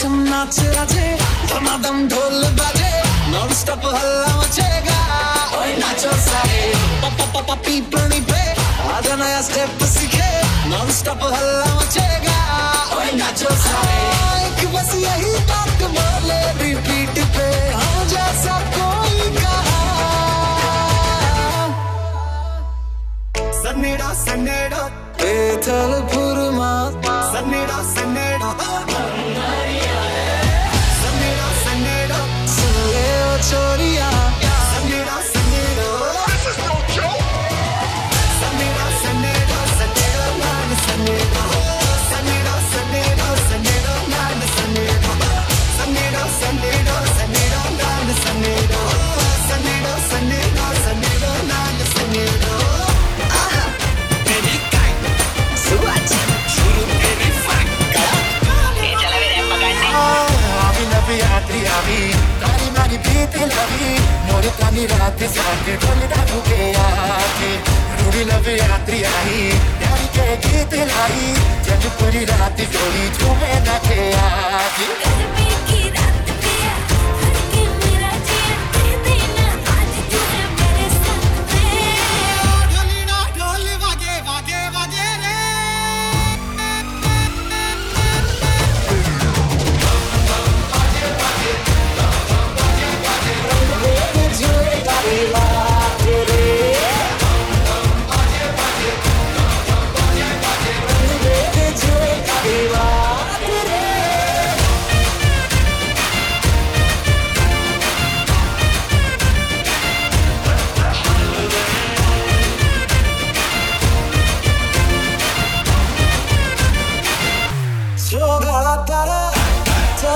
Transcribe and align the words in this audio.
चम 0.00 0.14
नाच 0.28 0.58
राजे 0.74 1.06
धमाधम 1.50 1.96
ढोल 2.08 2.42
बाजे 2.58 2.92
नॉन 3.32 3.52
स्टॉप 3.60 3.84
हल्ला 3.94 4.30
मचेगा 4.36 4.98
ओए 5.58 5.72
नाचो 5.80 6.12
सारे 6.26 6.60
पप्पा 7.02 7.24
पप्पा 7.34 7.54
पीपणी 7.66 8.20
पे 8.30 8.40
आज 8.94 9.08
नया 9.22 9.40
स्टेप 9.48 9.82
सीखे 9.94 10.30
नॉन 10.70 10.90
स्टॉप 11.00 11.22
हल्ला 11.34 11.74
मचेगा 11.80 12.38
ओए 12.98 13.10
नाचो 13.20 13.54
सारे 13.66 13.98
एक 14.46 14.66
बस 14.74 14.94
यही 15.04 15.32
बात 15.52 15.82
बोले 15.96 16.40
रिपीट 16.62 17.22
पे 17.36 17.48
हाँ 17.74 18.04
जैसा 18.14 18.58
कोई 18.76 19.30
कहा 19.40 19.80
सनेड़ा 23.62 24.12
सनेड़ा 24.24 24.82
बेथल 25.22 25.92
फुरमा 26.14 26.72
सनेड़ा 27.34 27.82
आवी 61.76 62.00
तारी 62.42 62.70
मारी 62.78 62.98
बीते 63.06 63.44
लवी 63.52 63.92
मोरे 64.30 64.50
तानी 64.60 64.86
रात 64.92 65.22
साथे 65.36 65.76
ढोलदा 65.84 66.22
भूखे 66.32 66.70
आके 66.86 67.52
रूड़ी 68.02 68.24
लव 68.30 68.48
यात्री 68.60 69.02
आई 69.14 69.40
प्यार 69.80 70.02
के 70.16 70.28
गीत 70.46 70.74
लाई 70.92 71.34
जब 71.68 71.88
पूरी 72.00 72.24
रात 72.32 72.60
जोड़ी 72.76 73.08
झूमे 73.18 73.54
ना 73.68 73.78
के 73.88 74.00
आके 74.26 75.09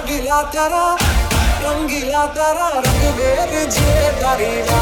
रंगीला 0.00 0.40
तारा 0.52 0.84
रंगीला 1.62 2.24
तारा 2.36 2.68
रंग 2.74 3.02
बेर 3.16 3.52
जे 3.74 4.10
तारीला 4.20 4.78